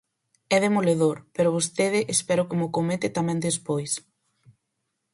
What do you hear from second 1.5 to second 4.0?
vostede espero que mo comente tamén despois.